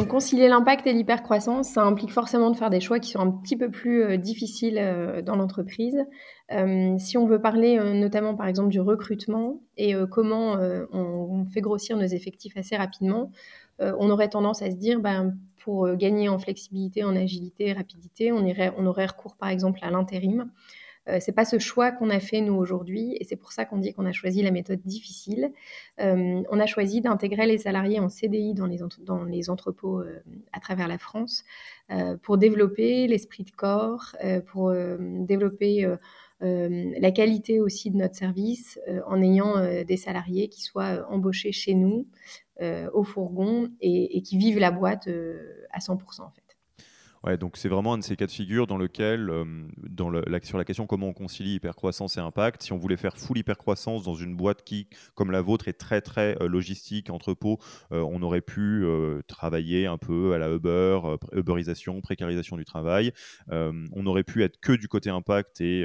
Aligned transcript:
concilier 0.00 0.48
l'impact 0.48 0.86
et 0.86 0.92
l'hypercroissance, 0.92 1.68
ça 1.68 1.84
implique 1.84 2.12
forcément 2.12 2.50
de 2.50 2.56
faire 2.56 2.70
des 2.70 2.80
choix 2.80 2.98
qui 2.98 3.10
sont 3.10 3.20
un 3.20 3.30
petit 3.30 3.56
peu 3.56 3.70
plus 3.70 4.02
euh, 4.02 4.16
difficiles 4.16 4.78
euh, 4.78 5.22
dans 5.22 5.36
l'entreprise. 5.36 6.04
Euh, 6.50 6.96
si 6.98 7.18
on 7.18 7.26
veut 7.26 7.40
parler 7.40 7.78
notamment 7.94 8.34
par 8.34 8.46
exemple 8.46 8.68
du 8.68 8.80
recrutement 8.80 9.60
et 9.76 9.94
comment 10.10 10.56
on, 10.92 11.46
fait 11.46 11.62
grossir 11.62 11.96
nos 11.96 12.04
effectifs 12.04 12.56
assez 12.58 12.76
rapidement, 12.76 13.30
on 13.78 14.10
aurait 14.10 14.28
tendance 14.28 14.60
à 14.60 14.70
se 14.70 14.76
dire, 14.76 15.00
ben, 15.00 15.34
pour 15.64 15.90
gagner 15.96 16.28
en 16.28 16.38
flexibilité, 16.38 17.04
en 17.04 17.16
agilité, 17.16 17.72
rapidité, 17.72 18.32
on, 18.32 18.44
irait, 18.44 18.72
on 18.76 18.84
aurait 18.84 19.06
recours 19.06 19.36
par 19.36 19.48
exemple 19.48 19.78
à 19.82 19.90
l'intérim. 19.90 20.50
Euh, 21.08 21.18
c'est 21.20 21.32
pas 21.32 21.44
ce 21.44 21.58
choix 21.58 21.90
qu'on 21.90 22.10
a 22.10 22.20
fait 22.20 22.40
nous 22.40 22.54
aujourd'hui, 22.54 23.16
et 23.18 23.24
c'est 23.24 23.36
pour 23.36 23.52
ça 23.52 23.64
qu'on 23.64 23.78
dit 23.78 23.92
qu'on 23.92 24.06
a 24.06 24.12
choisi 24.12 24.42
la 24.42 24.50
méthode 24.50 24.80
difficile. 24.84 25.52
Euh, 26.00 26.42
on 26.48 26.60
a 26.60 26.66
choisi 26.66 27.00
d'intégrer 27.00 27.46
les 27.46 27.58
salariés 27.58 27.98
en 27.98 28.08
CDI 28.08 28.54
dans 28.54 28.66
les, 28.66 28.82
entrepôts 29.50 30.00
euh, 30.00 30.22
à 30.52 30.60
travers 30.60 30.88
la 30.88 30.98
France 30.98 31.44
pour 32.22 32.38
développer 32.38 33.06
l'esprit 33.06 33.44
de 33.44 33.50
corps, 33.50 34.16
pour 34.46 34.72
développer 34.72 35.86
la 36.40 37.10
qualité 37.10 37.60
aussi 37.60 37.90
de 37.90 37.98
notre 37.98 38.14
service 38.14 38.80
en 39.06 39.20
ayant 39.20 39.84
des 39.84 39.98
salariés 39.98 40.48
qui 40.48 40.62
soient 40.62 41.06
embauchés 41.10 41.52
chez 41.52 41.74
nous 41.74 42.06
au 42.94 43.04
fourgon 43.04 43.68
et, 43.82 44.16
et, 44.16 44.22
qui 44.22 44.38
vivent 44.38 44.58
la 44.58 44.70
boîte 44.70 45.06
à 45.70 45.80
100% 45.80 46.22
en 46.22 46.30
fait. 46.30 46.41
Ouais, 47.24 47.38
donc 47.38 47.56
c'est 47.56 47.68
vraiment 47.68 47.94
un 47.94 47.98
de 47.98 48.02
ces 48.02 48.16
cas 48.16 48.26
de 48.26 48.32
figure 48.32 48.66
dans 48.66 48.76
lequel, 48.76 49.30
euh, 49.30 49.44
dans 49.76 50.10
le, 50.10 50.24
sur 50.42 50.58
la 50.58 50.64
question 50.64 50.88
comment 50.88 51.06
on 51.06 51.12
concilie 51.12 51.54
hypercroissance 51.54 52.16
et 52.16 52.20
impact, 52.20 52.64
si 52.64 52.72
on 52.72 52.78
voulait 52.78 52.96
faire 52.96 53.16
full 53.16 53.38
hypercroissance 53.38 54.02
dans 54.02 54.16
une 54.16 54.34
boîte 54.34 54.64
qui, 54.64 54.88
comme 55.14 55.30
la 55.30 55.40
vôtre, 55.40 55.68
est 55.68 55.74
très 55.74 56.00
très 56.00 56.36
euh, 56.42 56.48
logistique, 56.48 57.10
entrepôt, 57.10 57.60
euh, 57.92 58.00
on 58.00 58.22
aurait 58.22 58.40
pu 58.40 58.84
travailler 59.28 59.86
un 59.86 59.98
peu 59.98 60.32
à 60.32 60.38
la 60.38 60.50
Uber, 60.50 60.98
Uberisation, 61.32 62.00
précarisation 62.00 62.56
du 62.56 62.64
travail. 62.64 63.12
on 63.50 64.06
aurait 64.06 64.24
pu 64.24 64.42
être 64.42 64.58
que 64.60 64.72
du 64.72 64.88
côté 64.88 65.10
impact 65.10 65.60
et 65.60 65.84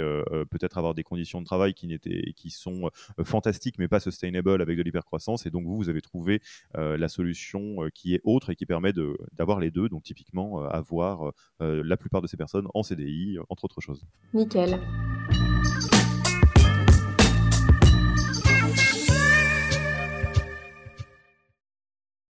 peut-être 0.49 0.77
avoir 0.77 0.93
des 0.93 1.03
conditions 1.03 1.41
de 1.41 1.45
travail 1.45 1.73
qui, 1.73 1.97
qui 2.35 2.49
sont 2.49 2.89
fantastiques 3.23 3.77
mais 3.77 3.87
pas 3.87 3.99
sustainable 3.99 4.61
avec 4.61 4.77
de 4.77 4.83
l'hypercroissance. 4.83 5.45
Et 5.45 5.49
donc 5.49 5.65
vous, 5.65 5.77
vous 5.77 5.89
avez 5.89 6.01
trouvé 6.01 6.41
la 6.75 7.07
solution 7.07 7.77
qui 7.93 8.15
est 8.15 8.21
autre 8.23 8.49
et 8.49 8.55
qui 8.55 8.65
permet 8.65 8.93
de, 8.93 9.17
d'avoir 9.33 9.59
les 9.59 9.71
deux. 9.71 9.89
Donc 9.89 10.03
typiquement 10.03 10.63
avoir 10.63 11.26
la 11.59 11.97
plupart 11.97 12.21
de 12.21 12.27
ces 12.27 12.37
personnes 12.37 12.67
en 12.73 12.83
CDI, 12.83 13.37
entre 13.49 13.65
autres 13.65 13.81
choses. 13.81 14.05
Nickel. 14.33 14.79